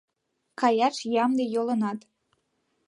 [0.59, 1.99] Каяш ямде йолынат».